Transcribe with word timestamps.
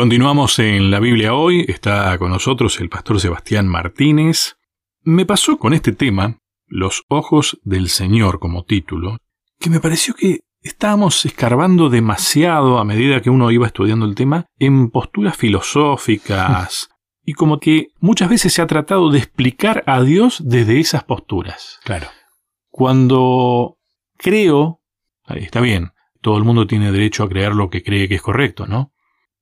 Continuamos 0.00 0.58
en 0.60 0.90
la 0.90 0.98
Biblia 0.98 1.34
hoy. 1.34 1.66
Está 1.68 2.16
con 2.16 2.30
nosotros 2.30 2.80
el 2.80 2.88
pastor 2.88 3.20
Sebastián 3.20 3.68
Martínez. 3.68 4.56
Me 5.02 5.26
pasó 5.26 5.58
con 5.58 5.74
este 5.74 5.92
tema, 5.92 6.38
Los 6.66 7.04
ojos 7.08 7.60
del 7.64 7.90
Señor 7.90 8.38
como 8.38 8.64
título, 8.64 9.18
que 9.58 9.68
me 9.68 9.78
pareció 9.78 10.14
que 10.14 10.40
estábamos 10.62 11.26
escarbando 11.26 11.90
demasiado 11.90 12.78
a 12.78 12.84
medida 12.86 13.20
que 13.20 13.28
uno 13.28 13.50
iba 13.50 13.66
estudiando 13.66 14.06
el 14.06 14.14
tema 14.14 14.46
en 14.58 14.88
posturas 14.88 15.36
filosóficas 15.36 16.88
y 17.22 17.34
como 17.34 17.60
que 17.60 17.88
muchas 17.98 18.30
veces 18.30 18.54
se 18.54 18.62
ha 18.62 18.66
tratado 18.66 19.10
de 19.10 19.18
explicar 19.18 19.84
a 19.86 20.00
Dios 20.00 20.42
desde 20.42 20.80
esas 20.80 21.04
posturas. 21.04 21.78
Claro. 21.84 22.06
Cuando 22.70 23.76
creo, 24.16 24.80
ahí 25.24 25.42
está 25.42 25.60
bien, 25.60 25.90
todo 26.22 26.38
el 26.38 26.44
mundo 26.44 26.66
tiene 26.66 26.90
derecho 26.90 27.22
a 27.22 27.28
creer 27.28 27.54
lo 27.54 27.68
que 27.68 27.82
cree 27.82 28.08
que 28.08 28.14
es 28.14 28.22
correcto, 28.22 28.66
¿no? 28.66 28.94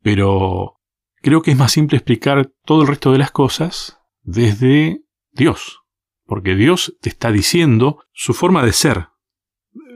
Pero 0.02 0.77
creo 1.23 1.43
que 1.43 1.51
es 1.51 1.57
más 1.57 1.73
simple 1.73 1.97
explicar 1.97 2.51
todo 2.65 2.83
el 2.83 2.88
resto 2.88 3.12
de 3.12 3.19
las 3.19 3.30
cosas 3.30 3.98
desde 4.23 5.02
Dios, 5.33 5.80
porque 6.24 6.55
Dios 6.55 6.97
te 7.01 7.09
está 7.09 7.33
diciendo 7.33 8.05
su 8.12 8.34
forma 8.34 8.65
de 8.65 8.73
ser. 8.73 9.09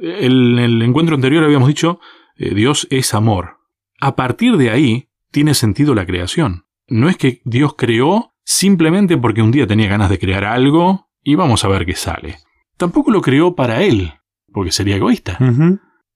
En 0.01 0.59
el 0.59 0.83
encuentro 0.83 1.15
anterior 1.15 1.45
habíamos 1.45 1.69
dicho, 1.69 2.01
eh, 2.37 2.55
Dios 2.55 2.87
es 2.91 3.15
amor. 3.15 3.59
A 4.01 4.17
partir 4.17 4.57
de 4.57 4.71
ahí 4.71 5.09
tiene 5.31 5.55
sentido 5.55 5.95
la 5.95 6.07
creación. 6.07 6.65
No 6.89 7.09
es 7.09 7.17
que 7.17 7.41
Dios 7.45 7.75
creó 7.77 8.33
simplemente 8.45 9.17
porque 9.17 9.43
un 9.43 9.53
día 9.53 9.67
tenía 9.67 9.89
ganas 9.89 10.11
de 10.11 10.19
crear 10.19 10.45
algo 10.45 11.09
y 11.23 11.37
vamos 11.37 11.65
a 11.65 11.69
ver 11.69 11.87
qué 11.87 11.95
sale. 11.95 12.39
Tampoco 12.77 13.11
lo 13.11 13.21
creó 13.21 13.55
para 13.55 13.83
Él, 13.83 14.13
porque 14.53 14.73
sería 14.73 14.97
egoísta. 14.97 15.39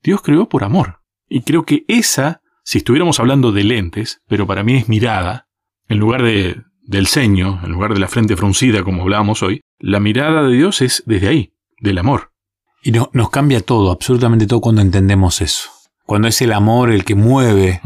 Dios 0.02 0.22
creó 0.22 0.48
por 0.48 0.64
amor. 0.64 1.00
Y 1.28 1.42
creo 1.42 1.64
que 1.64 1.84
esa, 1.88 2.42
si 2.66 2.78
estuviéramos 2.78 3.20
hablando 3.20 3.52
de 3.52 3.62
lentes, 3.62 4.22
pero 4.26 4.44
para 4.44 4.64
mí 4.64 4.74
es 4.74 4.88
mirada, 4.88 5.46
en 5.88 5.98
lugar 5.98 6.24
de, 6.24 6.64
del 6.82 7.06
ceño, 7.06 7.60
en 7.62 7.70
lugar 7.70 7.94
de 7.94 8.00
la 8.00 8.08
frente 8.08 8.36
fruncida 8.36 8.82
como 8.82 9.02
hablábamos 9.02 9.44
hoy, 9.44 9.60
la 9.78 10.00
mirada 10.00 10.42
de 10.42 10.56
Dios 10.56 10.82
es 10.82 11.04
desde 11.06 11.28
ahí, 11.28 11.52
del 11.80 11.98
amor. 11.98 12.32
Y 12.82 12.90
no, 12.90 13.08
nos 13.12 13.30
cambia 13.30 13.60
todo, 13.60 13.92
absolutamente 13.92 14.48
todo 14.48 14.60
cuando 14.60 14.82
entendemos 14.82 15.40
eso. 15.42 15.70
Cuando 16.06 16.26
es 16.26 16.42
el 16.42 16.52
amor 16.52 16.90
el 16.90 17.04
que 17.04 17.14
mueve 17.14 17.80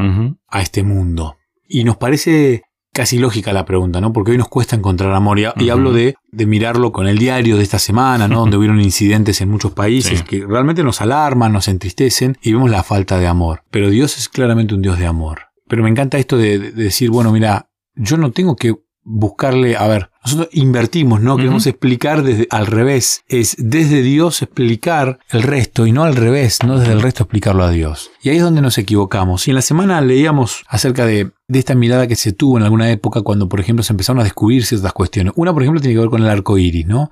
a 0.48 0.62
este 0.62 0.82
mundo. 0.82 1.36
Y 1.68 1.84
nos 1.84 1.98
parece 1.98 2.62
casi 3.00 3.16
lógica 3.16 3.54
la 3.54 3.64
pregunta, 3.64 3.98
¿no? 4.02 4.12
Porque 4.12 4.32
hoy 4.32 4.36
nos 4.36 4.48
cuesta 4.48 4.76
encontrar 4.76 5.14
amor. 5.14 5.38
Y, 5.38 5.70
hablo 5.70 5.94
de, 5.94 6.16
de, 6.32 6.44
mirarlo 6.44 6.92
con 6.92 7.08
el 7.08 7.16
diario 7.16 7.56
de 7.56 7.62
esta 7.62 7.78
semana, 7.78 8.28
¿no? 8.28 8.40
Donde 8.40 8.58
hubieron 8.58 8.78
incidentes 8.78 9.40
en 9.40 9.48
muchos 9.48 9.72
países 9.72 10.22
que 10.22 10.44
realmente 10.46 10.84
nos 10.84 11.00
alarman, 11.00 11.50
nos 11.50 11.66
entristecen 11.68 12.36
y 12.42 12.52
vemos 12.52 12.70
la 12.70 12.82
falta 12.82 13.18
de 13.18 13.26
amor. 13.26 13.62
Pero 13.70 13.88
Dios 13.88 14.18
es 14.18 14.28
claramente 14.28 14.74
un 14.74 14.82
Dios 14.82 14.98
de 14.98 15.06
amor. 15.06 15.44
Pero 15.66 15.82
me 15.82 15.88
encanta 15.88 16.18
esto 16.18 16.36
de, 16.36 16.58
de 16.58 16.72
decir, 16.72 17.08
bueno, 17.08 17.32
mira, 17.32 17.70
yo 17.94 18.18
no 18.18 18.32
tengo 18.32 18.54
que 18.54 18.74
buscarle, 19.02 19.76
a 19.76 19.86
ver, 19.86 20.10
nosotros 20.24 20.48
invertimos, 20.52 21.20
¿no? 21.20 21.36
Queremos 21.36 21.66
explicar 21.66 22.22
desde 22.22 22.46
al 22.50 22.66
revés. 22.66 23.22
Es 23.26 23.56
desde 23.58 24.02
Dios 24.02 24.42
explicar 24.42 25.18
el 25.30 25.42
resto 25.42 25.86
y 25.86 25.92
no 25.92 26.04
al 26.04 26.14
revés, 26.14 26.58
no 26.64 26.78
desde 26.78 26.92
el 26.92 27.00
resto 27.00 27.24
explicarlo 27.24 27.64
a 27.64 27.70
Dios. 27.70 28.10
Y 28.22 28.28
ahí 28.28 28.36
es 28.36 28.42
donde 28.42 28.60
nos 28.60 28.76
equivocamos. 28.76 29.46
Y 29.48 29.50
en 29.50 29.56
la 29.56 29.62
semana 29.62 30.00
leíamos 30.02 30.64
acerca 30.68 31.06
de, 31.06 31.30
de 31.48 31.58
esta 31.58 31.74
mirada 31.74 32.06
que 32.06 32.16
se 32.16 32.32
tuvo 32.32 32.58
en 32.58 32.64
alguna 32.64 32.90
época 32.90 33.22
cuando, 33.22 33.48
por 33.48 33.60
ejemplo, 33.60 33.82
se 33.82 33.94
empezaron 33.94 34.20
a 34.20 34.24
descubrir 34.24 34.64
ciertas 34.64 34.92
cuestiones. 34.92 35.32
Una, 35.36 35.54
por 35.54 35.62
ejemplo, 35.62 35.80
tiene 35.80 35.94
que 35.94 36.00
ver 36.00 36.10
con 36.10 36.22
el 36.22 36.28
arco 36.28 36.58
iris, 36.58 36.86
¿no? 36.86 37.10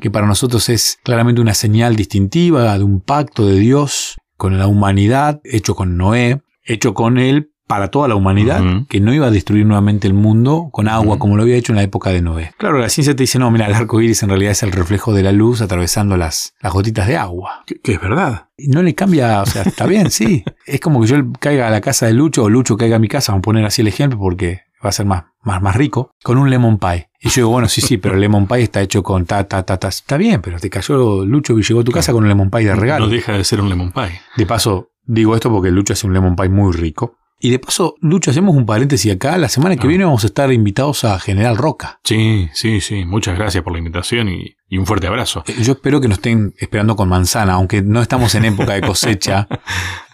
Que 0.00 0.10
para 0.10 0.26
nosotros 0.26 0.68
es 0.68 0.98
claramente 1.02 1.40
una 1.40 1.54
señal 1.54 1.96
distintiva 1.96 2.76
de 2.76 2.84
un 2.84 3.00
pacto 3.00 3.46
de 3.46 3.58
Dios 3.58 4.16
con 4.36 4.58
la 4.58 4.66
humanidad, 4.66 5.40
hecho 5.44 5.74
con 5.74 5.96
Noé, 5.96 6.42
hecho 6.64 6.94
con 6.94 7.18
él 7.18 7.51
para 7.66 7.88
toda 7.88 8.08
la 8.08 8.14
humanidad, 8.14 8.62
que 8.88 9.00
no 9.00 9.14
iba 9.14 9.28
a 9.28 9.30
destruir 9.30 9.64
nuevamente 9.64 10.06
el 10.06 10.14
mundo 10.14 10.68
con 10.72 10.88
agua, 10.88 11.18
como 11.18 11.36
lo 11.36 11.42
había 11.42 11.56
hecho 11.56 11.72
en 11.72 11.76
la 11.76 11.82
época 11.82 12.10
de 12.10 12.20
Noé. 12.20 12.52
Claro, 12.58 12.78
la 12.78 12.88
ciencia 12.88 13.16
te 13.16 13.22
dice, 13.22 13.38
no, 13.38 13.50
mira, 13.50 13.66
el 13.66 13.74
arco 13.74 14.00
iris 14.00 14.22
en 14.22 14.28
realidad 14.28 14.52
es 14.52 14.62
el 14.62 14.72
reflejo 14.72 15.14
de 15.14 15.22
la 15.22 15.32
luz 15.32 15.62
atravesando 15.62 16.16
las, 16.16 16.54
las 16.60 16.72
gotitas 16.72 17.06
de 17.06 17.16
agua. 17.16 17.64
Que, 17.66 17.92
es 17.92 18.00
verdad. 18.00 18.48
Y 18.56 18.68
no 18.68 18.82
le 18.82 18.94
cambia, 18.94 19.42
o 19.42 19.46
sea, 19.46 19.62
está 19.62 19.86
bien, 19.86 20.10
sí. 20.10 20.44
Es 20.66 20.80
como 20.80 21.00
que 21.00 21.06
yo 21.08 21.16
caiga 21.40 21.66
a 21.66 21.70
la 21.70 21.80
casa 21.80 22.06
de 22.06 22.12
Lucho 22.12 22.44
o 22.44 22.48
Lucho 22.48 22.76
caiga 22.76 22.96
a 22.96 22.98
mi 22.98 23.08
casa, 23.08 23.32
vamos 23.32 23.42
a 23.42 23.46
poner 23.46 23.64
así 23.64 23.82
el 23.82 23.88
ejemplo 23.88 24.18
porque 24.18 24.62
va 24.84 24.90
a 24.90 24.92
ser 24.92 25.06
más, 25.06 25.24
más, 25.42 25.62
más 25.62 25.76
rico, 25.76 26.10
con 26.22 26.38
un 26.38 26.50
lemon 26.50 26.78
pie. 26.78 27.08
Y 27.20 27.28
yo 27.28 27.34
digo, 27.36 27.50
bueno, 27.50 27.68
sí, 27.68 27.80
sí, 27.80 27.98
pero 27.98 28.14
el 28.14 28.20
lemon 28.20 28.46
pie 28.46 28.62
está 28.62 28.80
hecho 28.80 29.02
con 29.02 29.24
ta, 29.24 29.44
ta, 29.44 29.62
ta, 29.62 29.76
ta. 29.76 29.88
Está 29.88 30.16
bien, 30.16 30.42
pero 30.42 30.58
te 30.58 30.68
cayó 30.68 31.24
Lucho 31.24 31.58
y 31.58 31.62
llegó 31.62 31.80
a 31.80 31.84
tu 31.84 31.92
casa 31.92 32.12
con 32.12 32.24
un 32.24 32.28
lemon 32.28 32.50
pie 32.50 32.66
de 32.66 32.74
regalo. 32.74 33.06
No 33.06 33.12
deja 33.12 33.32
de 33.32 33.44
ser 33.44 33.60
un 33.60 33.68
lemon 33.68 33.92
pie. 33.92 34.20
De 34.36 34.46
paso, 34.46 34.90
digo 35.04 35.34
esto 35.34 35.50
porque 35.50 35.70
Lucho 35.70 35.92
hace 35.92 36.06
un 36.06 36.14
lemon 36.14 36.36
pie 36.36 36.48
muy 36.48 36.72
rico. 36.72 37.16
Y 37.44 37.50
de 37.50 37.58
paso, 37.58 37.96
Lucho, 38.00 38.30
hacemos 38.30 38.54
un 38.54 38.64
paréntesis 38.64 39.12
acá. 39.12 39.36
La 39.36 39.48
semana 39.48 39.74
que 39.74 39.88
viene 39.88 40.04
vamos 40.04 40.22
a 40.22 40.28
estar 40.28 40.52
invitados 40.52 41.02
a 41.02 41.18
General 41.18 41.56
Roca. 41.56 41.98
Sí, 42.04 42.48
sí, 42.52 42.80
sí. 42.80 43.04
Muchas 43.04 43.36
gracias 43.36 43.64
por 43.64 43.72
la 43.72 43.80
invitación 43.80 44.28
y, 44.28 44.54
y 44.72 44.78
un 44.78 44.86
fuerte 44.86 45.06
abrazo. 45.06 45.44
Yo 45.60 45.72
espero 45.72 46.00
que 46.00 46.08
nos 46.08 46.16
estén 46.16 46.54
esperando 46.56 46.96
con 46.96 47.06
manzana, 47.06 47.52
aunque 47.52 47.82
no 47.82 48.00
estamos 48.00 48.34
en 48.36 48.46
época 48.46 48.72
de 48.72 48.80
cosecha. 48.80 49.46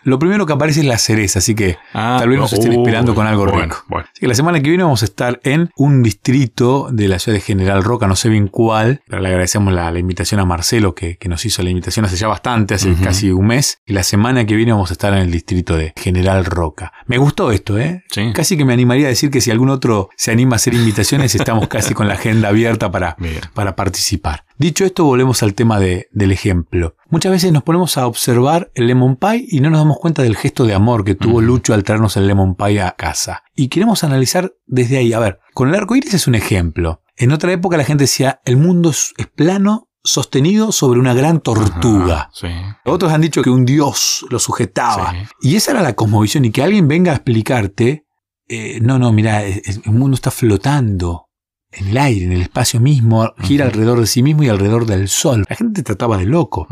Lo 0.05 0.19
primero 0.19 0.47
que 0.47 0.53
aparece 0.55 0.81
es 0.81 0.87
la 0.87 0.97
cereza, 0.97 1.41
así 1.41 1.55
que 1.55 1.77
Ah, 1.93 2.17
tal 2.19 2.31
vez 2.31 2.39
nos 2.39 2.53
estén 2.53 2.73
uh, 2.73 2.81
esperando 2.81 3.15
con 3.15 3.27
algo 3.27 3.45
bueno, 3.45 3.63
rico. 3.63 3.85
bueno. 3.89 4.07
Así 4.11 4.21
que 4.21 4.27
la 4.29 4.35
semana 4.35 4.61
que 4.61 4.71
viene 4.71 4.83
vamos 4.85 5.03
a 5.03 5.05
estar 5.05 5.39
en 5.45 5.71
un 5.77 6.03
distrito 6.03 6.89
de 6.91 7.09
la 7.09 7.19
ciudad 7.19 7.37
de 7.37 7.43
General 7.43 7.85
Roca, 7.85 8.07
no 8.07 8.17
sé 8.17 8.31
bien 8.31 8.49
cuál, 8.49 9.03
pero 9.07 9.21
le 9.21 9.29
agradecemos 9.29 9.73
la, 9.75 9.91
la 9.91 9.99
invitación 9.99 10.41
a 10.41 10.47
Marcelo 10.47 10.95
que, 10.95 11.19
que 11.19 11.29
nos 11.29 11.45
hizo 11.45 11.63
la 11.63 11.69
invitación 11.71 12.07
hace 12.07 12.17
ya 12.17 12.27
bastante, 12.27 12.75
hace 12.75 12.95
casi 12.95 13.31
un 13.31 13.49
mes. 13.49 13.81
Y 13.87 13.93
la 13.93 14.03
semana 14.03 14.47
que 14.47 14.57
viene 14.57 14.73
vamos 14.73 14.91
a 14.91 14.95
estar 14.95 15.13
en 15.13 15.19
el 15.19 15.31
distrito 15.31 15.77
de 15.77 15.93
General 15.95 16.45
Roca. 16.45 16.93
Me 17.07 17.19
gustó 17.19 17.53
esto, 17.53 17.79
¿eh? 17.79 18.03
Sí. 18.11 18.33
Casi 18.33 18.57
que 18.57 18.65
me 18.65 18.73
animaría 18.73 19.07
a 19.07 19.11
decir 19.11 19.31
que 19.31 19.41
si 19.41 19.51
algún 19.51 19.69
otro 19.69 20.09
se 20.17 20.31
anima 20.31 20.55
a 20.55 20.57
hacer 20.57 20.75
invitaciones, 20.75 21.35
estamos 21.35 21.69
casi 21.69 21.93
con 21.93 22.09
la 22.09 22.15
agenda 22.15 22.49
abierta 22.49 22.91
para, 22.91 23.17
para 23.53 23.77
participar. 23.77 24.45
Dicho 24.59 24.85
esto, 24.85 25.05
volvemos 25.05 25.43
al 25.45 25.55
tema 25.55 25.79
de- 25.79 26.09
del 26.11 26.33
ejemplo. 26.33 26.97
Muchas 27.11 27.31
veces 27.33 27.53
nos 27.53 27.63
ponemos 27.63 27.97
a 27.97 28.07
observar 28.09 28.71
el 28.75 28.89
lemon 28.89 29.17
pie 29.17 29.47
y 29.49 29.61
no 29.61 29.71
nos 29.71 29.79
damos 29.81 29.99
cuenta 29.99 30.23
del 30.23 30.37
gesto 30.37 30.67
de 30.67 30.75
amor 30.75 31.05
que 31.05 31.15
tuvo. 31.15 31.41
Lucho 31.41 31.75
al 31.75 31.85
traernos 31.85 32.17
el 32.17 32.27
lemon 32.27 32.57
pie 32.57 32.81
a 32.83 32.93
casa. 32.97 33.45
Y 33.55 33.69
queremos 33.69 34.03
analizar 34.03 34.53
desde 34.67 34.99
ahí. 34.99 35.13
A 35.13 35.21
ver, 35.21 35.39
con 35.55 35.69
el 35.69 35.75
arco 35.77 35.95
iris 35.95 36.15
es 36.15 36.27
un 36.27 36.35
ejemplo. 36.35 37.03
En 37.17 37.31
otra 37.33 37.53
época 37.53 37.77
la 37.77 37.85
gente 37.85 38.05
decía, 38.05 38.41
el 38.45 38.57
mundo 38.57 38.91
es, 38.91 39.13
es 39.17 39.27
plano, 39.29 39.89
sostenido 40.03 40.73
sobre 40.73 40.99
una 41.01 41.15
gran 41.15 41.41
tortuga. 41.41 42.15
Ajá, 42.23 42.31
sí. 42.33 42.49
Otros 42.85 43.13
han 43.13 43.21
dicho 43.21 43.43
que 43.43 43.51
un 43.51 43.65
dios 43.65 44.25
lo 44.31 44.39
sujetaba. 44.39 45.13
Sí. 45.13 45.51
Y 45.51 45.57
esa 45.57 45.71
era 45.73 45.83
la 45.83 45.95
cosmovisión. 45.95 46.45
Y 46.45 46.51
que 46.51 46.63
alguien 46.63 46.89
venga 46.89 47.13
a 47.13 47.17
explicarte, 47.17 48.07
eh, 48.49 48.81
no, 48.81 48.99
no, 48.99 49.13
mira, 49.13 49.45
el 49.45 49.63
mundo 49.87 50.15
está 50.15 50.31
flotando 50.31 51.28
en 51.81 51.89
el 51.89 51.99
aire, 51.99 52.25
en 52.25 52.33
el 52.33 52.43
espacio 52.43 52.81
mismo, 52.81 53.33
gira 53.39 53.67
alrededor 53.67 54.01
de 54.01 54.07
sí 54.07 54.23
mismo 54.23 54.43
y 54.43 54.49
alrededor 54.49 54.87
del 54.87 55.09
sol. 55.09 55.45
La 55.49 55.57
gente 55.57 55.83
trataba 55.83 56.17
de 56.17 56.27
loco. 56.27 56.67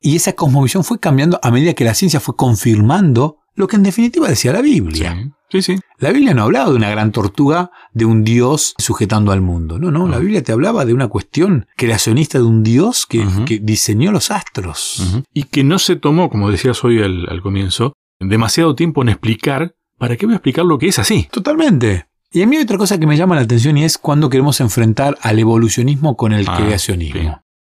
Y 0.00 0.16
esa 0.16 0.32
cosmovisión 0.32 0.84
fue 0.84 0.98
cambiando 0.98 1.38
a 1.42 1.50
medida 1.50 1.74
que 1.74 1.84
la 1.84 1.94
ciencia 1.94 2.20
fue 2.20 2.34
confirmando 2.36 3.38
lo 3.54 3.66
que 3.66 3.76
en 3.76 3.82
definitiva 3.82 4.28
decía 4.28 4.52
la 4.52 4.62
Biblia. 4.62 5.14
Sí, 5.50 5.62
sí. 5.62 5.74
sí. 5.74 5.80
La 5.98 6.12
Biblia 6.12 6.32
no 6.32 6.44
hablaba 6.44 6.70
de 6.70 6.76
una 6.76 6.90
gran 6.90 7.12
tortuga, 7.12 7.70
de 7.92 8.04
un 8.06 8.24
Dios 8.24 8.74
sujetando 8.78 9.32
al 9.32 9.42
mundo. 9.42 9.78
No, 9.78 9.90
no, 9.90 10.08
la. 10.08 10.18
Biblia 10.18 10.42
te 10.42 10.52
hablaba 10.52 10.84
de 10.84 10.94
una 10.94 11.08
cuestión 11.08 11.66
creacionista 11.76 12.38
de 12.38 12.44
un 12.44 12.62
Dios 12.62 13.06
que, 13.06 13.26
diseñó 13.60 14.12
los 14.12 14.30
astros. 14.30 15.24
Y 15.34 15.44
que 15.44 15.64
no 15.64 15.78
se 15.78 15.96
tomó, 15.96 16.30
como 16.30 16.50
decías 16.50 16.82
hoy 16.84 17.02
al, 17.02 17.28
al 17.28 17.42
comienzo, 17.42 17.94
demasiado 18.18 18.74
tiempo 18.74 19.02
en 19.02 19.10
explicar. 19.10 19.74
¿Para 19.98 20.16
qué 20.16 20.24
voy 20.24 20.34
a 20.34 20.36
explicar 20.36 20.64
lo 20.64 20.78
que 20.78 20.88
es 20.88 20.98
así? 20.98 21.28
Totalmente. 21.30 22.06
Y 22.32 22.42
a 22.42 22.46
mí 22.46 22.56
hay 22.56 22.62
otra 22.62 22.78
cosa 22.78 22.98
que 22.98 23.06
me 23.06 23.16
llama 23.16 23.34
la 23.34 23.42
atención 23.42 23.76
y 23.76 23.84
es 23.84 23.98
cuando 23.98 24.30
queremos 24.30 24.60
enfrentar 24.60 25.18
al 25.22 25.38
evolucionismo 25.38 26.16
con 26.16 26.32
el 26.32 26.46
Ah, 26.48 26.56
creacionismo. 26.56 27.20
sí. 27.20 27.28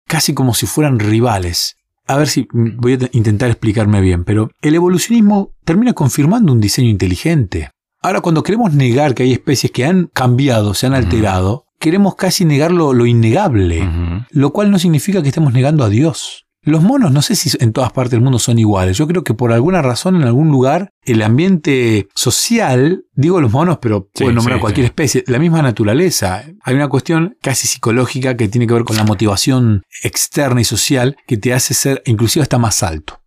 Casi 0.06 0.34
como 0.34 0.54
si 0.54 0.66
fueran 0.66 0.98
rivales. 0.98 1.76
A 2.06 2.16
ver 2.16 2.28
si 2.28 2.48
voy 2.52 2.94
a 2.94 2.98
intentar 3.12 3.50
explicarme 3.50 4.00
bien, 4.00 4.24
pero 4.24 4.50
el 4.62 4.74
evolucionismo 4.74 5.52
termina 5.64 5.92
confirmando 5.92 6.52
un 6.52 6.60
diseño 6.60 6.88
inteligente. 6.88 7.70
Ahora, 8.00 8.20
cuando 8.22 8.42
queremos 8.42 8.72
negar 8.72 9.14
que 9.14 9.24
hay 9.24 9.32
especies 9.32 9.70
que 9.70 9.84
han 9.84 10.06
cambiado, 10.14 10.72
se 10.72 10.86
han 10.86 10.94
alterado, 10.94 11.66
queremos 11.78 12.14
casi 12.14 12.44
negar 12.46 12.72
lo, 12.72 12.94
lo 12.94 13.04
innegable, 13.06 13.86
lo 14.30 14.52
cual 14.52 14.70
no 14.70 14.78
significa 14.78 15.20
que 15.22 15.28
estemos 15.28 15.52
negando 15.52 15.84
a 15.84 15.88
Dios. 15.90 16.46
Los 16.62 16.82
monos 16.82 17.12
no 17.12 17.22
sé 17.22 17.36
si 17.36 17.56
en 17.60 17.72
todas 17.72 17.92
partes 17.92 18.12
del 18.12 18.20
mundo 18.20 18.38
son 18.38 18.58
iguales. 18.58 18.96
Yo 18.96 19.06
creo 19.06 19.24
que 19.24 19.32
por 19.34 19.52
alguna 19.52 19.80
razón 19.80 20.16
en 20.16 20.22
algún 20.22 20.48
lugar 20.48 20.90
el 21.04 21.22
ambiente 21.22 22.08
social, 22.14 23.04
digo 23.14 23.40
los 23.40 23.52
monos, 23.52 23.78
pero 23.80 24.08
Sí, 24.14 24.24
puedo 24.24 24.34
nombrar 24.34 24.58
sí, 24.58 24.60
cualquier 24.60 24.84
sí. 24.84 24.88
especie, 24.88 25.24
la 25.26 25.38
misma 25.38 25.62
naturaleza. 25.62 26.44
Hay 26.62 26.74
una 26.74 26.88
cuestión 26.88 27.36
casi 27.40 27.66
psicológica 27.68 28.36
que 28.36 28.48
tiene 28.48 28.66
que 28.66 28.74
ver 28.74 28.84
con 28.84 28.96
la 28.96 29.04
motivación 29.04 29.82
externa 30.02 30.60
y 30.60 30.64
social 30.64 31.16
que 31.26 31.36
te 31.36 31.54
hace 31.54 31.74
ser 31.74 32.02
inclusive 32.06 32.42
hasta 32.42 32.58
más 32.58 32.82
alto. 32.82 33.20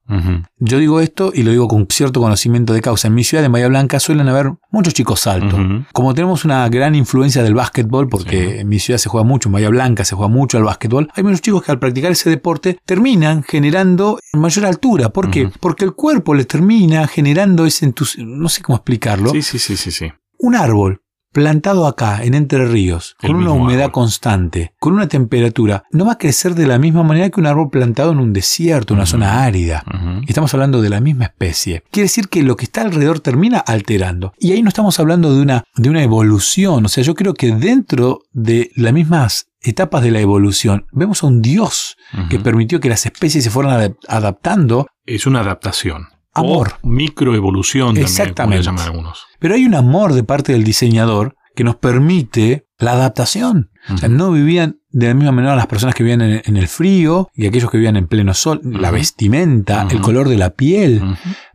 Yo 0.58 0.78
digo 0.78 1.00
esto 1.00 1.32
y 1.34 1.44
lo 1.44 1.52
digo 1.52 1.68
con 1.70 1.88
cierto 1.90 2.20
conocimiento 2.20 2.74
de 2.74 2.82
causa. 2.82 3.08
En 3.08 3.14
mi 3.16 3.24
ciudad, 3.24 3.46
en 3.46 3.52
Bahía 3.52 3.68
Blanca, 3.70 4.00
suelen 4.00 4.28
haber 4.28 4.52
muchos 4.70 4.94
chicos 4.94 5.26
altos. 5.28 5.60
Como 5.94 6.14
tenemos 6.14 6.44
una 6.44 6.68
gran 6.70 6.96
influencia 6.96 7.44
del 7.44 7.54
básquetbol, 7.54 8.10
porque 8.10 8.52
Sí. 8.54 8.60
en 8.60 8.68
mi 8.70 8.80
ciudad 8.80 8.98
se 8.98 9.08
juega 9.10 9.26
mucho, 9.26 9.48
en 9.50 9.54
Bahía 9.54 9.70
Blanca 9.70 10.04
se 10.04 10.16
juega 10.16 10.30
mucho 10.32 10.58
al 10.58 10.64
básquetbol, 10.66 11.10
hay 11.16 11.24
muchos 11.24 11.42
chicos 11.42 11.64
que 11.64 11.72
al 11.72 11.80
practicar 11.80 12.12
ese 12.12 12.30
deporte 12.30 12.78
terminan 12.86 13.44
generando 13.44 14.20
mayor 14.34 14.66
altura. 14.66 15.10
¿Por 15.10 15.32
qué? 15.32 15.50
Porque 15.60 15.86
el 15.86 15.94
cuerpo 15.94 16.34
les 16.34 16.48
termina 16.48 17.08
generando 17.08 17.66
ese 17.66 17.86
entusiasmo, 17.86 18.36
no 18.36 18.50
sé 18.50 18.62
cómo 18.62 18.76
explicarlo. 18.78 19.30
Sí, 19.32 19.42
sí, 19.42 19.60
sí, 19.60 19.78
sí, 19.78 19.92
sí. 19.92 20.12
Un 20.40 20.56
árbol 20.56 21.02
plantado 21.32 21.88
acá, 21.88 22.24
en 22.24 22.34
Entre 22.34 22.66
Ríos, 22.66 23.16
con 23.20 23.36
una 23.36 23.52
humedad 23.52 23.92
constante, 23.92 24.74
con 24.80 24.94
una 24.94 25.08
temperatura, 25.08 25.84
no 25.92 26.06
va 26.06 26.14
a 26.14 26.18
crecer 26.18 26.56
de 26.56 26.68
la 26.68 26.78
misma 26.78 27.04
manera 27.04 27.30
que 27.30 27.40
un 27.40 27.48
árbol 27.48 27.70
plantado 27.70 28.12
en 28.12 28.20
un 28.20 28.34
desierto, 28.34 28.94
una 28.94 29.06
zona 29.06 29.44
árida. 29.44 29.84
Estamos 30.28 30.54
hablando 30.54 30.82
de 30.82 30.90
la 30.90 31.02
misma 31.02 31.26
especie. 31.26 31.84
Quiere 31.92 32.06
decir 32.06 32.28
que 32.28 32.44
lo 32.44 32.56
que 32.56 32.66
está 32.66 32.82
alrededor 32.82 33.20
termina 33.20 33.60
alterando. 33.60 34.34
Y 34.40 34.52
ahí 34.52 34.62
no 34.62 34.70
estamos 34.70 35.00
hablando 35.00 35.34
de 35.34 35.42
una, 35.42 35.64
de 35.76 35.90
una 35.90 36.04
evolución. 36.04 36.86
O 36.86 36.90
sea, 36.90 37.04
yo 37.04 37.16
creo 37.16 37.34
que 37.34 37.54
dentro 37.54 38.22
de 38.32 38.72
las 38.76 38.94
mismas 38.94 39.48
etapas 39.62 40.04
de 40.04 40.12
la 40.12 40.20
evolución, 40.20 40.86
vemos 40.92 41.24
a 41.24 41.28
un 41.28 41.42
Dios 41.42 41.98
que 42.30 42.40
permitió 42.40 42.80
que 42.80 42.90
las 42.90 43.06
especies 43.06 43.44
se 43.44 43.50
fueran 43.50 43.96
adaptando. 44.08 44.88
Es 45.06 45.26
una 45.26 45.42
adaptación. 45.42 46.08
Amor. 46.34 46.74
microevolución 46.84 47.98
Exactamente. 47.98 48.66
también, 48.66 48.86
algunos. 48.88 49.26
Pero 49.40 49.56
hay 49.56 49.66
un 49.66 49.76
amor 49.76 50.14
de 50.14 50.24
parte 50.24 50.54
del 50.54 50.64
diseñador 50.64 51.36
que 51.56 51.64
nos 51.64 51.76
permite 51.76 52.68
la 52.78 52.94
adaptación. 52.94 53.71
O 53.90 53.98
sea, 53.98 54.10
no 54.10 54.32
vivían 54.32 54.78
de 54.92 55.08
la 55.08 55.14
misma 55.14 55.32
manera 55.32 55.56
las 55.56 55.68
personas 55.68 55.96
que 55.96 56.04
vivían 56.04 56.22
en, 56.22 56.58
el 56.58 56.68
frío 56.68 57.30
y 57.34 57.48
aquellos 57.48 57.72
que 57.72 57.78
vivían 57.78 57.96
en 57.96 58.08
pleno 58.08 58.34
sol, 58.34 58.62
la 58.64 58.92
vestimenta, 58.92 59.88
el 59.90 60.02
color 60.02 60.28
de 60.30 60.38
la 60.38 60.52
piel. 60.52 61.02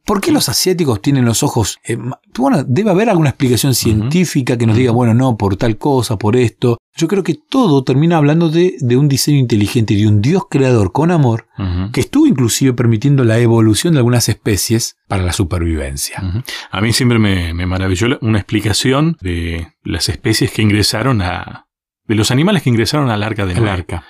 ¿Por 0.06 0.20
qué 0.20 0.30
los 0.30 0.48
asiáticos 0.48 1.02
tienen 1.02 1.24
los 1.24 1.42
ojos? 1.42 1.78
Eh, 1.84 1.98
bueno, 2.38 2.62
debe 2.62 2.90
haber 2.90 3.10
alguna 3.10 3.30
explicación 3.30 3.74
científica 3.74 4.56
que 4.56 4.64
nos 4.64 4.76
diga, 4.76 4.92
bueno, 4.92 5.14
no, 5.14 5.36
por 5.36 5.56
tal 5.56 5.78
cosa, 5.78 6.16
por 6.16 6.36
esto. 6.36 6.78
Yo 6.94 7.08
creo 7.08 7.24
que 7.24 7.34
todo 7.34 7.82
termina 7.82 8.16
hablando 8.16 8.48
de, 8.48 8.76
un 8.96 9.08
diseño 9.08 9.38
inteligente, 9.38 9.96
de 9.96 10.06
un 10.06 10.22
Dios 10.22 10.44
creador 10.48 10.92
con 10.92 11.10
amor, 11.10 11.48
que 11.92 12.00
estuvo 12.00 12.26
inclusive 12.26 12.72
permitiendo 12.72 13.24
la 13.24 13.38
evolución 13.38 13.94
de 13.94 13.98
algunas 13.98 14.28
especies 14.28 14.96
para 15.08 15.24
la 15.24 15.32
supervivencia. 15.32 16.22
A 16.70 16.80
mí 16.80 16.92
siempre 16.92 17.18
me, 17.18 17.52
me 17.52 17.66
maravilló 17.66 18.18
una 18.22 18.38
explicación 18.38 19.16
de 19.20 19.74
las 19.82 20.08
especies 20.08 20.52
que 20.52 20.62
ingresaron 20.62 21.20
a... 21.20 21.65
de 22.06 22.14
los 22.14 22.30
animales 22.30 22.62
que 22.62 22.70
ingresaron 22.70 23.10
al 23.10 23.22
arca 23.22 23.46
de 23.46 23.54
Noé. 23.54 23.70
arca. 23.70 24.04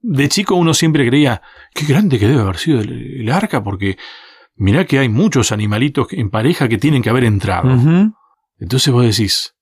De 0.00 0.28
chico 0.28 0.54
uno 0.54 0.74
siempre 0.74 1.06
creía, 1.06 1.42
qué 1.74 1.86
grande 1.86 2.18
que 2.18 2.26
debe 2.26 2.40
haber 2.40 2.56
sido 2.56 2.80
el 2.80 3.30
arca, 3.30 3.62
porque 3.62 3.98
mirá 4.56 4.84
que 4.86 4.98
hay 4.98 5.08
muchos 5.08 5.52
animalitos 5.52 6.08
en 6.12 6.30
pareja 6.30 6.68
que 6.68 6.78
tienen 6.78 7.02
que 7.02 7.10
haber 7.10 7.24
entrado. 7.24 7.70
Entonces 8.58 8.92
vos 8.92 9.04
decís, 9.04 9.54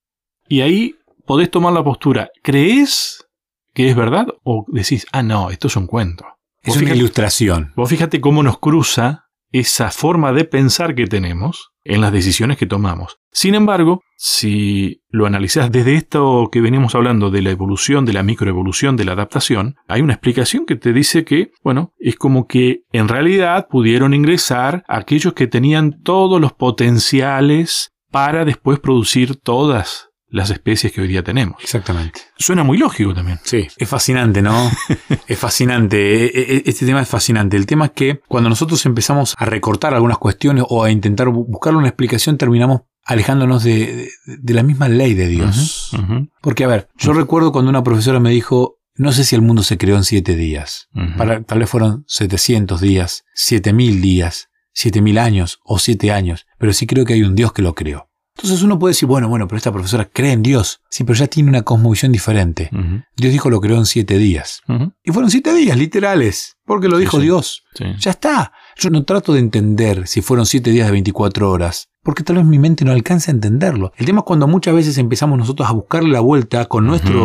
y 0.49 0.61
ahí 0.61 0.97
podés 1.26 1.50
tomar 1.50 1.73
la 1.73 1.85
postura, 1.85 2.31
¿crees 2.43 3.26
que 3.75 3.88
es 3.88 3.97
verdad? 3.97 4.26
O 4.44 4.64
decís, 4.69 5.06
ah, 5.12 5.23
no, 5.23 5.50
esto 5.50 5.69
es 5.69 5.76
un 5.76 5.87
cuento. 5.87 6.26
Es 6.62 6.76
una 6.76 6.94
ilustración. 6.94 7.73
Vos 7.76 7.88
fíjate 7.88 8.21
cómo 8.21 8.43
nos 8.43 8.59
cruza 8.59 9.29
esa 9.53 9.91
forma 9.91 10.32
de 10.32 10.44
pensar 10.44 10.94
que 10.94 11.06
tenemos 11.06 11.71
en 11.88 12.02
las 12.02 12.12
decisiones 12.12 12.58
que 12.58 12.67
tomamos. 12.67 13.19
Sin 13.32 13.55
embargo, 13.55 14.02
si 14.17 15.02
lo 15.08 15.26
analizás 15.26 15.73
desde 15.73 15.94
esto 15.94 16.49
que 16.52 16.61
venimos 16.61 16.94
hablando 16.94 17.31
de 17.31 17.43
la 17.43 17.50
evolución, 17.50 18.05
de 18.05 18.12
la 18.12 18.23
microevolución, 18.23 18.96
de 18.96 19.05
la 19.05 19.12
adaptación, 19.12 19.76
hay 19.88 20.02
una 20.02 20.12
explicación 20.12 20.67
que 20.67 20.76
te 20.76 20.93
dice 20.93 21.25
que, 21.25 21.50
bueno, 21.64 21.93
es 21.99 22.17
como 22.17 22.46
que 22.46 22.82
en 22.93 23.08
realidad 23.08 23.69
pudieron 23.70 24.12
ingresar 24.12 24.85
aquellos 24.87 25.32
que 25.32 25.46
tenían 25.46 26.02
todos 26.02 26.40
los 26.40 26.52
potenciales 26.52 27.93
para 28.11 28.44
después 28.44 28.79
producir 28.81 29.37
todas 29.37 30.08
las 30.31 30.51
especies 30.51 30.93
que 30.93 31.01
hoy 31.01 31.09
día 31.09 31.23
tenemos. 31.23 31.63
Exactamente. 31.63 32.21
Suena 32.37 32.65
muy 32.65 32.79
lógico 32.79 33.15
también. 33.15 33.41
Sí, 33.45 33.67
es 33.77 33.89
fascinante, 33.89 34.43
¿no? 34.43 34.71
es 35.27 35.39
fascinante. 35.39 36.25
E, 36.25 36.57
e, 36.57 36.63
este 36.67 36.87
tema 36.87 37.01
es 37.01 37.09
fascinante. 37.09 37.57
El 37.57 37.67
tema 37.67 37.87
es 37.87 37.93
que 37.93 38.21
cuando 38.29 38.49
nosotros 38.49 38.85
empezamos 38.87 39.35
a 39.39 39.45
recortar 39.45 39.95
algunas 39.95 40.19
cuestiones 40.19 40.65
o 40.69 40.85
a 40.85 40.91
intentar 40.91 41.29
buscar 41.29 41.75
una 41.75 41.89
explicación, 41.89 42.37
terminamos 42.37 42.83
alejándonos 43.05 43.65
de, 43.65 44.11
la 44.45 44.63
misma 44.63 44.89
ley 44.89 45.15
de 45.15 45.29
Dios. 45.29 45.97
Porque, 46.43 46.65
a 46.65 46.69
ver, 46.69 46.89
yo 46.99 47.15
recuerdo 47.15 47.53
cuando 47.53 47.71
una 47.71 47.83
profesora 47.83 48.21
me 48.21 48.31
dijo, 48.31 48.81
no 48.97 49.13
sé 49.13 49.25
si 49.25 49.35
el 49.35 49.41
mundo 49.41 49.63
se 49.63 49.79
creó 49.79 49.97
en 49.97 50.05
siete 50.05 50.37
días. 50.37 50.89
Para, 51.17 51.43
tal 51.43 51.61
vez 51.61 51.71
fueron 51.71 52.05
700 52.07 52.81
días, 52.83 53.25
7000 53.35 54.03
días, 54.03 54.49
7000 54.75 55.19
años 55.19 55.61
o 55.65 55.79
siete 55.79 56.13
años, 56.13 56.47
pero 56.59 56.75
sí 56.75 56.87
creo 56.87 57.07
que 57.07 57.15
hay 57.15 57.23
un 57.23 57.35
Dios 57.35 57.53
que 57.53 57.63
lo 57.63 57.75
creó. 57.75 58.08
Entonces 58.38 58.62
uno 58.62 58.79
puede 58.79 58.93
decir, 58.93 59.08
bueno, 59.08 59.29
bueno, 59.29 59.49
pero 59.49 59.56
esta 59.56 59.73
profesora 59.73 60.05
cree 60.05 60.31
en 60.31 60.44
Dios. 60.44 60.81
Sí, 60.88 61.02
pero 61.02 61.19
ya 61.19 61.26
tiene 61.26 61.49
una 61.49 61.62
cosmovisión 61.62 62.12
diferente. 62.12 62.70
Dios 63.17 63.32
dijo 63.32 63.50
lo 63.50 63.61
creó 63.61 63.76
en 63.76 63.87
siete 63.87 64.17
días. 64.17 64.62
Y 65.02 65.11
fueron 65.11 65.29
siete 65.31 65.52
días, 65.52 65.76
literales, 65.76 66.56
porque 66.64 66.88
lo 66.88 66.99
dijo 66.99 67.19
Dios. 67.19 67.64
Ya 67.99 68.12
está. 68.12 68.52
Yo 68.76 68.90
no 68.90 69.05
trato 69.05 69.32
de 69.32 69.40
entender 69.40 70.06
si 70.06 70.23
fueron 70.23 70.46
siete 70.46 70.70
días 70.70 70.87
de 70.87 70.93
24 70.93 71.50
horas, 71.50 71.88
porque 72.05 72.23
tal 72.23 72.37
vez 72.37 72.44
mi 72.44 72.61
mente 72.61 72.85
no 72.85 72.93
alcance 72.93 73.32
a 73.32 73.35
entenderlo. 73.35 73.93
El 73.96 74.06
tema 74.06 74.20
es 74.20 74.25
cuando 74.25 74.46
muchas 74.46 74.73
veces 74.73 74.99
empezamos 74.99 75.37
nosotros 75.37 75.69
a 75.69 75.73
buscarle 75.73 76.11
la 76.11 76.20
vuelta 76.20 76.67
con 76.67 76.87
nuestra 76.87 77.17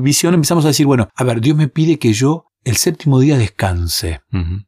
visión, 0.00 0.32
empezamos 0.32 0.64
a 0.64 0.68
decir, 0.68 0.86
bueno, 0.86 1.08
a 1.14 1.22
ver, 1.22 1.42
Dios 1.42 1.54
me 1.54 1.68
pide 1.68 1.98
que 1.98 2.14
yo 2.14 2.46
el 2.64 2.76
séptimo 2.76 3.20
día 3.20 3.36
descanse. 3.36 4.22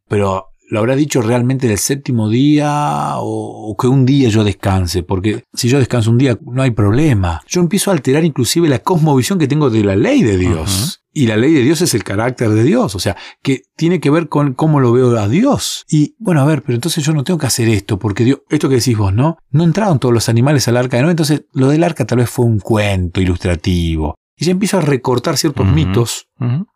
Pero 0.06 0.48
lo 0.69 0.78
habrá 0.78 0.96
dicho 0.96 1.20
realmente 1.20 1.69
del 1.69 1.78
séptimo 1.78 2.28
día 2.28 3.12
o, 3.16 3.76
que 3.78 3.87
un 3.87 4.06
día 4.06 4.28
yo 4.28 4.44
descanse, 4.44 5.02
porque 5.02 5.44
si 5.52 5.69
yo 5.69 5.78
descanso 5.78 6.11
un 6.11 6.19
día 6.19 6.38
no 6.43 6.62
hay 6.62 6.70
problema. 6.70 7.43
Yo 7.46 7.61
empiezo 7.61 7.90
a 7.90 7.94
alterar 7.94 8.25
inclusive 8.25 8.69
la 8.69 8.78
cosmovisión 8.78 9.38
que 9.38 9.49
tengo 9.49 9.70
de 9.70 9.84
la 9.84 9.96
ley 9.96 10.22
de 10.22 10.37
Dios. 10.37 11.00
Y 11.16 11.28
la 11.28 11.37
ley 11.37 11.52
de 11.52 11.62
Dios 11.62 11.81
es 11.81 11.94
el 11.94 12.02
carácter 12.02 12.50
de 12.50 12.64
Dios, 12.64 12.96
o 12.96 12.99
sea, 12.99 13.16
que 13.40 13.62
tiene 13.76 14.00
que 14.00 14.11
ver 14.11 14.28
con 14.28 14.55
cómo 14.55 14.81
lo 14.81 14.93
veo 14.93 15.16
a 15.16 15.28
Dios. 15.28 15.84
Y 15.88 16.16
bueno, 16.19 16.40
a 16.40 16.44
ver, 16.44 16.62
pero 16.62 16.75
entonces 16.75 17.05
yo 17.05 17.12
no 17.12 17.22
tengo 17.22 17.38
que 17.38 17.46
hacer 17.46 17.69
esto, 17.69 18.00
porque 18.00 18.25
Dios, 18.25 18.40
esto 18.50 18.69
que 18.69 18.76
decís 18.76 18.99
vos, 18.99 19.14
¿no? 19.14 19.38
No 19.50 19.62
entraron 19.62 20.00
todos 20.00 20.12
los 20.12 20.28
animales 20.28 20.66
al 20.66 20.76
arca 20.76 20.96
de 20.96 21.05
Noé, 21.05 21.12
entonces 21.12 21.44
lo 21.52 21.69
del 21.69 21.84
arca 21.84 22.05
tal 22.05 22.19
vez 22.19 22.28
fue 22.28 22.46
un 22.46 22.58
cuento 22.58 23.20
ilustrativo. 23.20 24.16
Y 24.36 24.46
ya 24.46 24.52
empiezo 24.52 24.78
a 24.78 24.81
recortar 24.81 25.36
ciertos 25.36 25.66
mitos, 25.66 26.28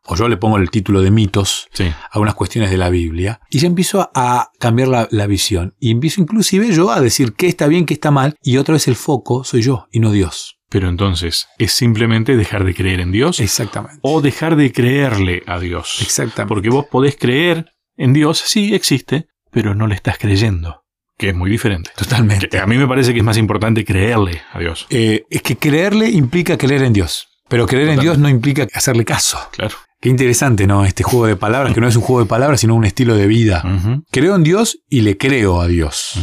o 0.05 0.17
yo 0.17 0.29
le 0.29 0.37
pongo 0.37 0.59
el 0.59 0.71
título 0.71 1.03
de 1.03 1.11
mitos 1.11 1.69
a 2.11 2.19
unas 2.19 2.35
cuestiones 2.35 2.71
de 2.71 2.77
la 2.77 2.89
Biblia, 2.89 3.41
y 3.51 3.59
ya 3.59 3.67
empiezo 3.67 4.11
a 4.15 4.51
cambiar 4.59 5.09
la, 5.11 5.27
visión. 5.27 5.75
Y 5.79 5.91
empiezo 5.91 6.21
inclusive 6.21 6.73
yo 6.73 6.91
a 6.91 7.01
decir 7.01 7.35
qué 7.35 7.49
está 7.49 7.67
bien, 7.67 7.85
qué 7.85 7.95
está 7.95 8.11
mal, 8.11 8.37
y 8.43 8.57
otra 8.57 8.75
vez 8.75 8.89
el 8.89 8.97
foco 8.97 9.45
soy 9.45 9.63
yo 9.63 9.89
y 9.91 10.01
no 10.01 10.13
Dios. 10.13 10.59
Pero 10.71 10.89
entonces, 10.89 11.49
¿es 11.59 11.73
simplemente 11.73 12.37
dejar 12.37 12.65
de 12.65 12.75
creer 12.75 13.01
en 13.01 13.11
Dios? 13.11 13.41
Exactamente. 13.41 13.99
O 14.03 14.21
dejar 14.21 14.57
de 14.57 14.71
creerle 14.71 15.43
a 15.47 15.59
Dios. 15.59 15.99
Exactamente. 16.03 16.49
Porque 16.49 16.69
vos 16.69 16.87
podés 16.87 17.17
creer 17.17 17.73
en 17.97 18.13
Dios, 18.13 18.43
sí 18.45 18.75
existe, 18.75 19.29
pero 19.51 19.75
no 19.75 19.87
le 19.87 19.95
estás 19.95 20.19
creyendo 20.19 20.85
que 21.19 21.31
es 21.31 21.35
muy 21.35 21.51
diferente. 21.51 21.91
Totalmente. 21.97 22.59
A 22.59 22.67
mí 22.67 22.79
me 22.79 22.87
parece 22.87 23.13
que 23.13 23.19
es 23.19 23.25
más 23.25 23.37
importante 23.37 23.85
creerle 23.85 24.41
a 24.53 24.61
Dios. 24.61 24.87
Eh, 24.89 25.25
es 25.29 25.43
que 25.43 25.57
creerle 25.57 26.09
implica 26.09 26.57
creer 26.57 26.85
en 26.85 26.93
Dios. 26.93 27.28
Pero 27.49 27.67
creer 27.67 27.89
en 27.91 28.01
Dios 28.01 28.19
no 28.19 28.29
implica 28.29 28.67
hacerle 28.75 29.05
caso. 29.05 29.39
Claro. 29.53 29.77
Qué 30.01 30.09
interesante, 30.09 30.67
¿no? 30.67 30.85
Este 30.85 31.03
juego 31.03 31.27
de 31.27 31.37
palabras, 31.37 31.75
que 31.75 31.81
no 31.81 31.89
es 31.89 31.97
un 31.97 32.03
juego 32.03 32.23
de 32.23 32.29
palabras, 32.29 32.61
sino 32.61 32.75
un 32.75 32.85
estilo 32.85 33.17
de 33.17 33.27
vida. 33.27 33.65
Creo 34.11 34.37
en 34.37 34.45
Dios 34.45 34.79
y 34.89 35.01
le 35.01 35.17
creo 35.17 35.61
a 35.61 35.67
Dios. 35.67 36.15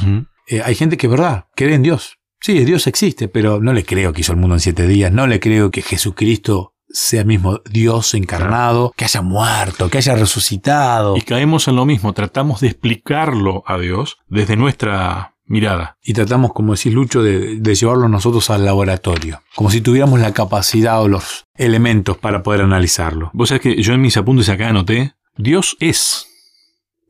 Eh, 0.48 0.62
hay 0.64 0.76
gente 0.76 0.98
que, 0.98 1.08
verdad, 1.08 1.46
cree 1.56 1.76
en 1.76 1.84
Dios. 1.84 2.18
Sí, 2.40 2.64
Dios 2.64 2.88
existe, 2.88 3.28
pero 3.28 3.60
no 3.60 3.74
le 3.74 3.84
creo 3.84 4.14
que 4.14 4.22
hizo 4.22 4.32
el 4.32 4.38
mundo 4.38 4.56
en 4.56 4.60
siete 4.62 4.88
días. 4.88 5.12
No 5.12 5.28
le 5.28 5.40
creo 5.40 5.72
que 5.72 5.82
Jesucristo 5.82 6.74
sea 6.88 7.24
mismo 7.24 7.62
Dios 7.70 8.14
encarnado, 8.14 8.94
que 8.96 9.06
haya 9.06 9.22
muerto, 9.22 9.90
que 9.90 9.98
haya 9.98 10.16
resucitado. 10.16 11.18
Y 11.18 11.22
caemos 11.22 11.68
en 11.68 11.76
lo 11.76 11.86
mismo, 11.86 12.14
tratamos 12.14 12.62
de 12.62 12.68
explicarlo 12.68 13.64
a 13.66 13.78
Dios 13.78 14.18
desde 14.28 14.56
nuestra 14.56 15.35
mirada. 15.46 15.98
Y 16.02 16.14
tratamos, 16.14 16.54
como 16.54 16.76
decís 16.76 16.94
Lucho, 16.94 17.22
de, 17.24 17.60
llevarlo 17.76 18.08
nosotros 18.08 18.50
al 18.50 18.66
laboratorio, 18.66 19.42
como 19.56 19.70
si 19.70 19.82
tuviéramos 19.82 20.20
la 20.20 20.34
capacidad 20.34 21.02
o 21.02 21.08
los 21.08 21.46
elementos 21.56 22.18
para 22.18 22.44
poder 22.44 22.62
analizarlo. 22.62 23.32
Vos 23.34 23.50
sabés 23.50 23.62
que 23.62 23.82
yo 23.82 23.94
en 23.94 24.02
mis 24.02 24.18
apuntes 24.18 24.50
acá 24.50 24.70
anoté, 24.70 25.14
Dios 25.38 25.78
es. 25.80 26.28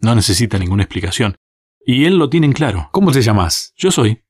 No 0.02 0.16
necesita 0.16 0.58
ninguna 0.58 0.84
explicación. 0.84 1.36
Y 1.86 2.06
él 2.06 2.18
lo 2.18 2.30
tiene 2.30 2.48
en 2.48 2.54
claro. 2.54 2.90
¿Cómo 2.92 3.12
te 3.12 3.22
llamas? 3.22 3.74
Yo 3.78 3.92
soy. 3.92 4.24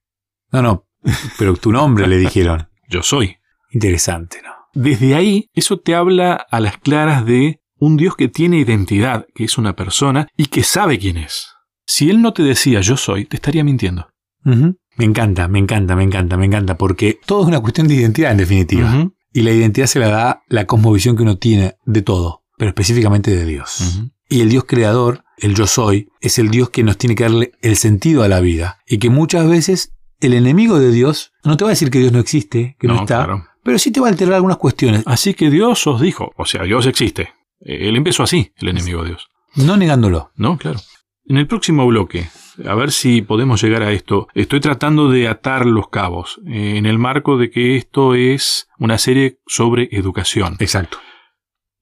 No, 0.52 0.62
no, 0.62 0.88
pero 1.38 1.56
tu 1.56 1.72
nombre 1.72 2.08
le 2.08 2.18
dijeron. 2.18 2.68
Yo 2.90 3.02
soy. 3.02 3.38
Interesante, 3.72 4.42
¿no? 4.44 4.52
Desde 4.74 5.16
ahí, 5.16 5.50
eso 5.54 5.80
te 5.80 5.96
habla 5.96 6.34
a 6.34 6.60
las 6.60 6.78
claras 6.78 7.26
de 7.26 7.62
un 7.78 7.98
Dios 7.98 8.16
que 8.16 8.28
tiene 8.28 8.58
identidad, 8.58 9.26
que 9.34 9.46
es 9.46 9.58
una 9.58 9.76
persona 9.76 10.28
y 10.38 10.48
que 10.48 10.64
sabe 10.64 11.00
quién 11.00 11.18
es. 11.18 11.55
Si 11.86 12.10
él 12.10 12.22
no 12.22 12.34
te 12.34 12.44
decía 12.44 12.82
yo 12.82 12.98
soy, 12.98 13.26
te 13.26 13.38
estaría 13.38 13.64
mintiendo. 13.64 14.08
Me 14.44 15.06
encanta, 15.06 15.48
me 15.48 15.60
encanta, 15.60 15.96
me 15.96 16.04
encanta, 16.04 16.38
me 16.38 16.46
encanta, 16.46 16.78
porque 16.78 17.20
todo 17.26 17.42
es 17.42 17.48
una 17.48 17.60
cuestión 17.60 17.88
de 17.88 17.96
identidad 17.96 18.32
en 18.32 18.38
definitiva. 18.38 19.10
Y 19.34 19.42
la 19.42 19.52
identidad 19.52 19.88
se 19.88 20.00
la 20.00 20.10
da 20.10 20.44
la 20.48 20.66
cosmovisión 20.66 21.18
que 21.18 21.24
uno 21.24 21.38
tiene 21.38 21.76
de 21.86 22.02
todo, 22.02 22.44
pero 22.58 22.70
específicamente 22.70 23.32
de 23.36 23.46
Dios. 23.46 24.02
Y 24.30 24.42
el 24.42 24.50
Dios 24.50 24.64
creador, 24.66 25.24
el 25.38 25.56
yo 25.56 25.68
soy, 25.68 26.10
es 26.22 26.40
el 26.40 26.50
Dios 26.50 26.70
que 26.70 26.84
nos 26.84 26.98
tiene 26.98 27.16
que 27.16 27.24
darle 27.24 27.52
el 27.62 27.76
sentido 27.76 28.24
a 28.24 28.28
la 28.28 28.40
vida. 28.40 28.80
Y 28.88 28.98
que 29.00 29.10
muchas 29.10 29.48
veces 29.48 29.94
el 30.20 30.34
enemigo 30.34 30.80
de 30.80 30.92
Dios 30.92 31.34
no 31.44 31.58
te 31.58 31.66
va 31.66 31.72
a 31.72 31.74
decir 31.74 31.92
que 31.92 32.00
Dios 32.00 32.12
no 32.12 32.20
existe, 32.20 32.78
que 32.80 32.88
no, 32.88 33.02
está, 33.02 33.28
pero 33.64 33.78
sí 33.78 33.92
te 33.92 34.00
va 34.00 34.08
a 34.08 34.12
alterar 34.12 34.36
algunas 34.36 34.58
cuestiones. 34.58 35.04
Así 35.06 35.34
que 35.34 35.50
Dios 35.50 35.86
os 35.88 36.00
dijo, 36.00 36.32
o 36.38 36.46
sea, 36.46 36.64
Dios 36.64 36.86
existe. 36.86 37.34
Él 37.60 37.96
empezó 37.96 38.24
así, 38.24 38.54
el 38.58 38.70
enemigo 38.70 39.02
de 39.04 39.10
Dios. 39.10 39.28
No 39.56 39.76
negándolo. 39.76 40.32
No, 40.36 40.58
claro. 40.58 40.80
En 41.28 41.38
el 41.38 41.48
próximo 41.48 41.88
bloque, 41.88 42.28
a 42.68 42.76
ver 42.76 42.92
si 42.92 43.24
podemos 43.24 43.64
llegar 43.64 43.82
a 43.82 43.92
esto, 43.92 44.28
estoy 44.36 44.60
tratando 44.60 45.10
de 45.10 45.28
atar 45.28 45.66
los 45.66 45.90
cabos 45.90 46.40
eh, 46.46 46.78
en 46.78 46.86
el 46.86 47.00
marco 47.00 47.38
de 47.38 47.50
que 47.50 47.78
esto 47.78 48.14
es 48.14 48.68
una 48.78 49.00
serie 49.00 49.40
sobre 49.48 49.90
educación. 49.92 50.56
Exacto. 50.60 51.00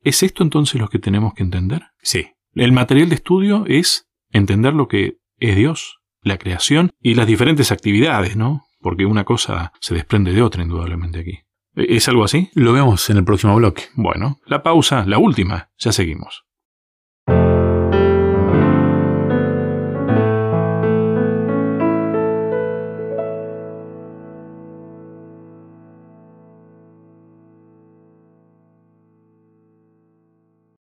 ¿Es 0.02 0.24
esto 0.24 0.44
entonces 0.44 0.80
lo 0.80 0.88
que 0.88 0.98
tenemos 0.98 1.34
que 1.34 1.44
entender? 1.44 1.84
Sí. 2.02 2.28
El 2.54 2.72
material 2.72 3.10
de 3.10 3.16
estudio 3.16 3.66
es 3.68 4.08
entender 4.32 4.74
lo 4.74 4.88
que 4.88 5.18
es 5.40 5.56
Dios, 5.58 6.00
la 6.22 6.38
creación 6.38 6.92
y 7.02 7.16
las 7.16 7.28
diferentes 7.28 7.74
actividades, 7.74 8.38
¿no? 8.38 8.64
Porque 8.80 9.06
una 9.06 9.26
cosa 9.26 9.74
se 9.82 9.94
desprende 9.94 10.32
de 10.32 10.42
otra 10.42 10.64
indudablemente 10.64 11.20
aquí. 11.20 11.40
¿Es 11.76 12.08
algo 12.08 12.24
así? 12.24 12.50
Lo 12.54 12.72
vemos 12.72 13.10
en 13.10 13.18
el 13.18 13.26
próximo 13.26 13.56
bloque. 13.58 13.84
Bueno, 13.96 14.40
la 14.46 14.64
pausa, 14.64 15.06
la 15.06 15.18
última, 15.18 15.70
ya 15.78 15.92
seguimos. 15.92 16.46